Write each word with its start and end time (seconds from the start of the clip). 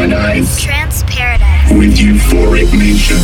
Paradise 0.00 0.62
Trance 0.62 1.02
Paradise. 1.02 1.72
with 1.72 1.98
Euphoric 1.98 2.72
Nation. 2.72 3.18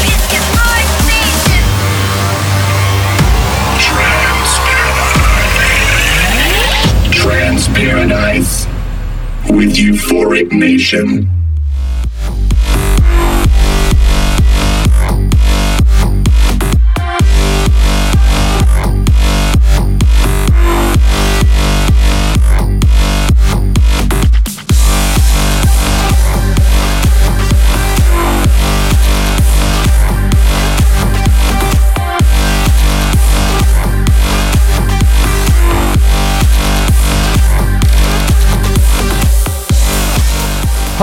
It's 0.00 0.32
your 0.32 0.46
boy 0.56 0.82
Station. 1.04 1.64
Trance 3.84 4.56
Paradise. 4.64 5.44
Trance 7.20 7.68
Paradise 7.68 8.66
with 9.50 9.76
Euphoric 9.76 10.52
Nation. 10.52 11.41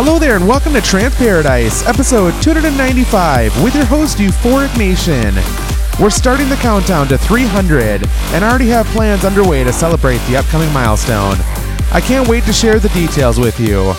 Hello 0.02 0.17
there, 0.17 0.38
and 0.38 0.48
welcome 0.48 0.71
to 0.71 0.81
Trance 0.81 1.13
Paradise, 1.17 1.85
episode 1.85 2.31
295, 2.41 3.62
with 3.62 3.76
your 3.76 3.84
host, 3.84 4.17
Euphoric 4.17 4.77
Nation. 4.77 5.35
We're 6.02 6.09
starting 6.09 6.48
the 6.48 6.55
countdown 6.55 7.09
to 7.09 7.17
300, 7.17 8.08
and 8.31 8.45
I 8.45 8.49
already 8.49 8.70
have 8.70 8.85
plans 8.88 9.25
underway 9.25 9.66
to 9.66 9.73
celebrate 9.73 10.19
the 10.19 10.38
upcoming 10.38 10.72
milestone. 10.72 11.36
I 11.91 12.00
can't 12.00 12.30
wait 12.30 12.45
to 12.45 12.53
share 12.53 12.80
the 12.80 12.88
details 12.89 13.41
with 13.41 13.59
you. 13.59 13.94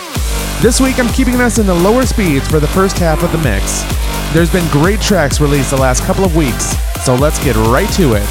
This 0.59 0.81
week, 0.81 0.97
I'm 0.97 1.13
keeping 1.13 1.39
us 1.39 1.59
in 1.59 1.67
the 1.67 1.75
lower 1.75 2.07
speeds 2.07 2.47
for 2.47 2.59
the 2.59 2.67
first 2.69 2.97
half 2.97 3.21
of 3.21 3.31
the 3.31 3.37
mix. 3.37 3.83
There's 4.33 4.51
been 4.51 4.67
great 4.71 5.01
tracks 5.01 5.39
released 5.39 5.69
the 5.69 5.77
last 5.77 6.01
couple 6.01 6.25
of 6.25 6.35
weeks, 6.35 6.75
so 7.05 7.13
let's 7.13 7.37
get 7.43 7.55
right 7.69 7.89
to 7.93 8.13
it. 8.15 8.29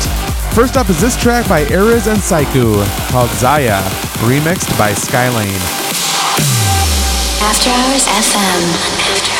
First 0.57 0.77
up 0.77 0.91
is 0.91 1.01
this 1.01 1.17
track 1.17 1.49
by 1.49 1.65
Aresz 1.67 2.11
and 2.11 2.19
Sekiu, 2.19 2.85
called 3.13 3.31
Ziya, 3.31 3.81
remixed 4.27 4.77
by 4.77 4.91
Skylane. 4.91 5.90
After 7.43 7.71
Hours 7.71 8.07
FM. 8.07 8.61
After 9.25 9.40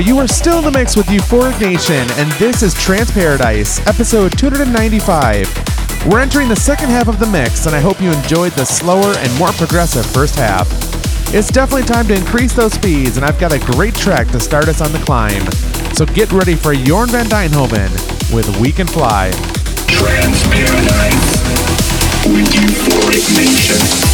You 0.00 0.18
are 0.18 0.26
still 0.26 0.58
in 0.58 0.64
the 0.64 0.70
mix 0.70 0.96
with 0.96 1.06
Euphoric 1.06 1.60
Nation, 1.60 2.06
and 2.18 2.30
this 2.32 2.62
is 2.62 2.74
Trance 2.74 3.12
Paradise, 3.12 3.78
episode 3.86 4.36
295. 4.36 5.46
We're 6.06 6.20
entering 6.20 6.48
the 6.48 6.56
second 6.56 6.88
half 6.90 7.06
of 7.06 7.20
the 7.20 7.26
mix, 7.26 7.66
and 7.66 7.76
I 7.76 7.80
hope 7.80 8.00
you 8.00 8.10
enjoyed 8.10 8.52
the 8.52 8.64
slower 8.64 9.14
and 9.16 9.38
more 9.38 9.52
progressive 9.52 10.04
first 10.04 10.34
half. 10.34 10.68
It's 11.32 11.48
definitely 11.48 11.86
time 11.86 12.08
to 12.08 12.14
increase 12.14 12.52
those 12.52 12.72
speeds, 12.72 13.16
and 13.16 13.24
I've 13.24 13.38
got 13.38 13.52
a 13.52 13.58
great 13.58 13.94
track 13.94 14.28
to 14.28 14.40
start 14.40 14.68
us 14.68 14.80
on 14.80 14.90
the 14.92 14.98
climb. 14.98 15.44
So 15.94 16.04
get 16.06 16.32
ready 16.32 16.56
for 16.56 16.74
Jorn 16.74 17.08
van 17.08 17.26
Deynhoven 17.26 17.90
with 18.34 18.48
We 18.60 18.72
Can 18.72 18.88
Fly. 18.88 19.30
Trance 19.86 20.42
Paradise 20.48 21.34
with 22.26 22.48
Euphoric 22.52 23.36
Nation. 23.36 24.13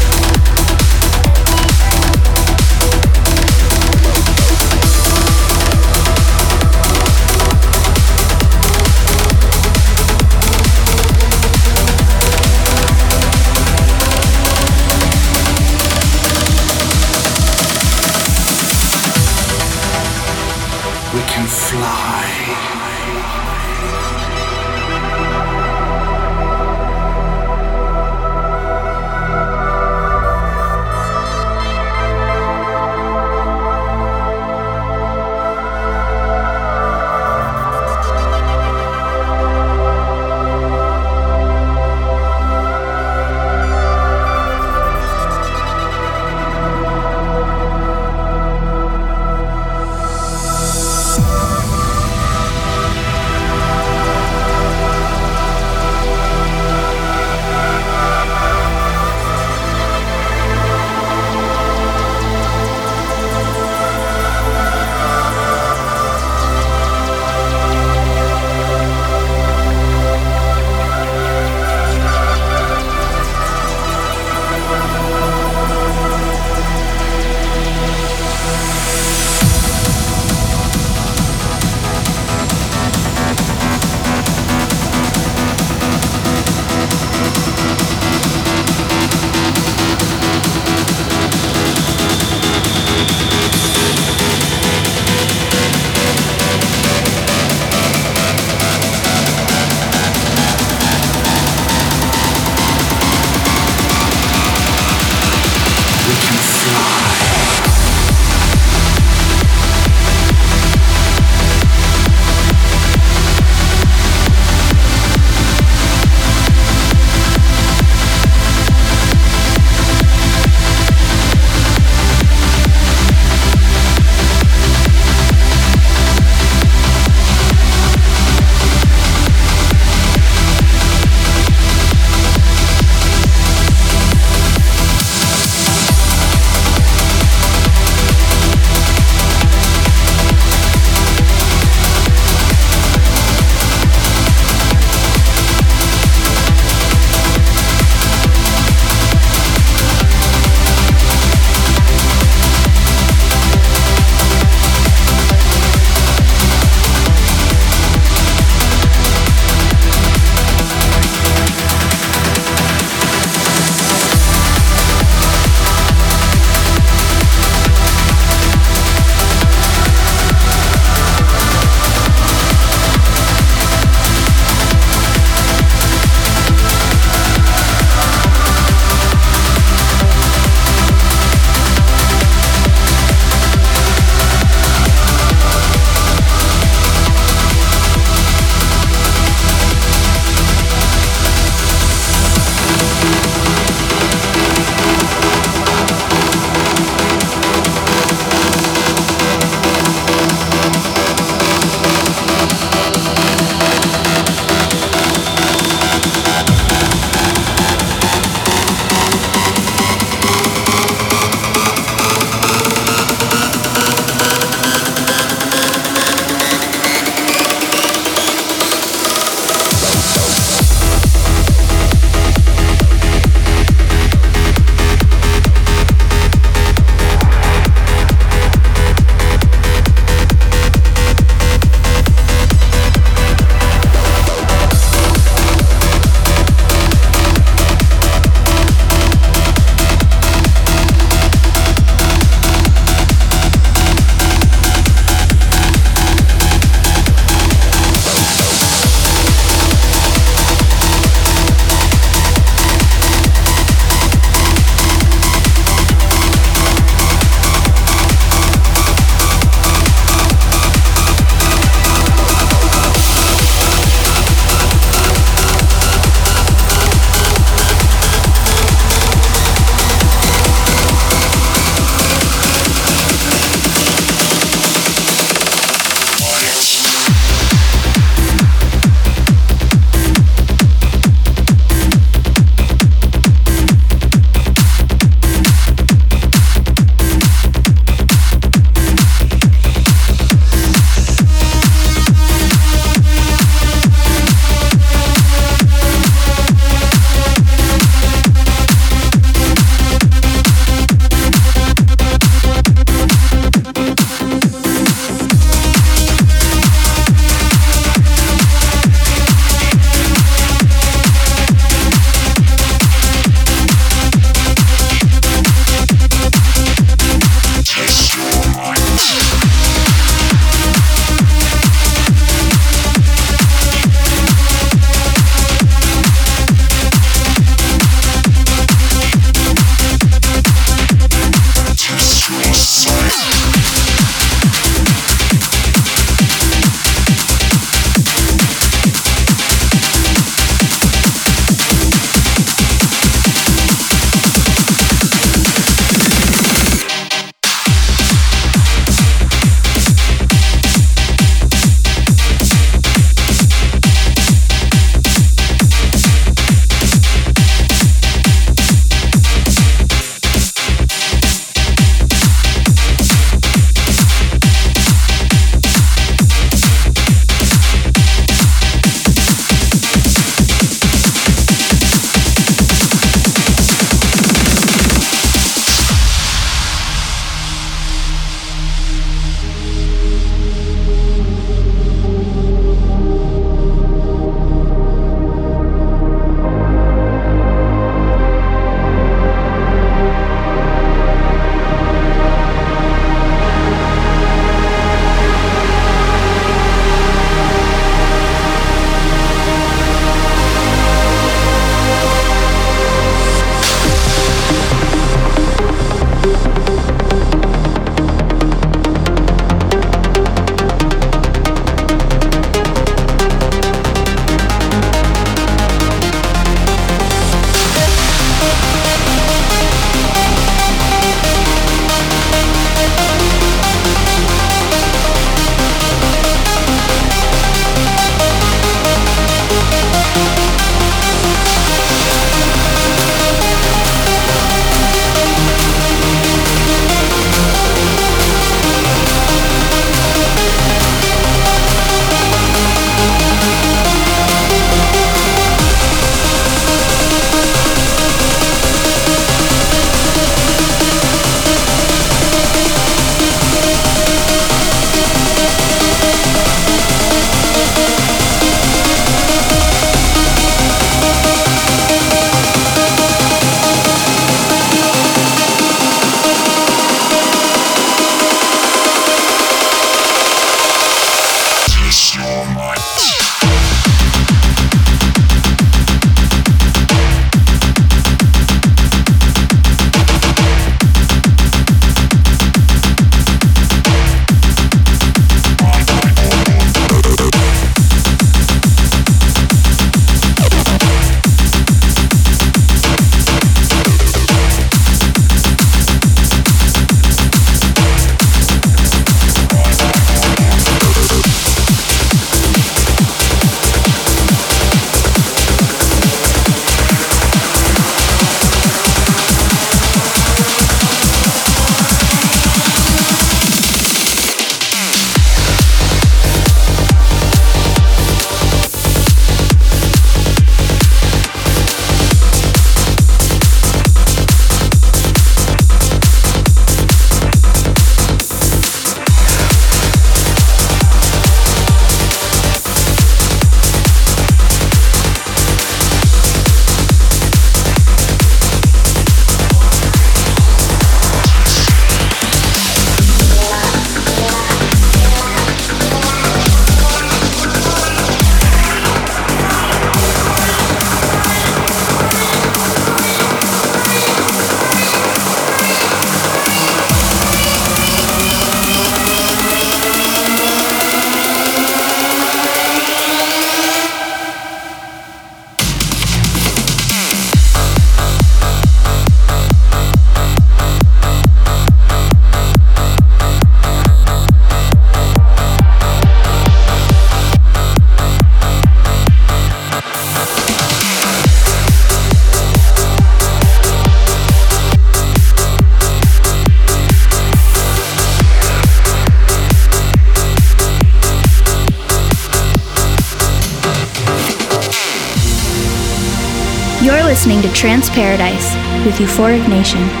Trance 597.61 597.91
Paradise 597.91 598.55
with 598.87 598.95
Euphoric 598.95 599.47
Nation. 599.47 600.00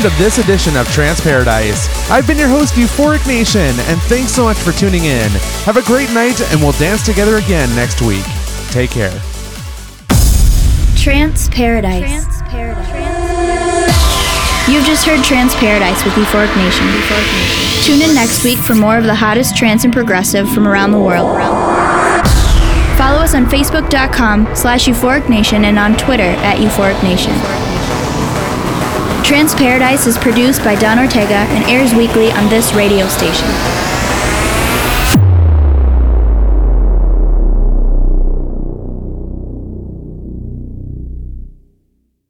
End 0.00 0.10
of 0.10 0.18
this 0.18 0.38
edition 0.38 0.76
of 0.78 0.90
Trance 0.92 1.20
Paradise. 1.20 1.88
I've 2.10 2.26
been 2.26 2.38
your 2.38 2.48
host, 2.48 2.74
Euphoric 2.74 3.26
Nation, 3.26 3.60
and 3.60 4.00
thanks 4.02 4.32
so 4.32 4.44
much 4.44 4.56
for 4.56 4.72
tuning 4.72 5.04
in. 5.04 5.28
Have 5.64 5.76
a 5.76 5.82
great 5.82 6.10
night, 6.12 6.40
and 6.52 6.60
we'll 6.60 6.72
dance 6.72 7.04
together 7.04 7.36
again 7.36 7.68
next 7.76 8.00
week. 8.00 8.24
Take 8.70 8.90
care. 8.90 9.12
Trance 10.96 11.50
Paradise. 11.50 12.24
You've 14.70 14.86
just 14.86 15.04
heard 15.04 15.22
Trance 15.22 15.54
Paradise 15.56 16.02
with 16.02 16.14
Euphoric 16.14 16.54
Nation. 16.56 16.86
Tune 17.84 18.00
in 18.08 18.14
next 18.14 18.42
week 18.42 18.58
for 18.58 18.74
more 18.74 18.96
of 18.96 19.04
the 19.04 19.14
hottest 19.14 19.54
trance 19.54 19.84
and 19.84 19.92
progressive 19.92 20.50
from 20.50 20.66
around 20.66 20.92
the 20.92 21.00
world. 21.00 21.36
Follow 22.96 23.18
us 23.18 23.34
on 23.34 23.44
Facebook.com 23.46 24.54
slash 24.54 24.86
Euphoric 24.86 25.28
Nation 25.28 25.66
and 25.66 25.78
on 25.78 25.94
Twitter 25.98 26.22
at 26.22 26.56
Euphoric 26.56 27.02
Nation. 27.02 27.69
Trance 29.30 29.54
Paradise 29.54 30.08
is 30.08 30.18
produced 30.18 30.64
by 30.64 30.74
Don 30.74 30.98
Ortega 30.98 31.46
and 31.54 31.64
airs 31.70 31.94
weekly 31.94 32.32
on 32.32 32.48
this 32.48 32.74
radio 32.74 33.06
station. 33.06 33.46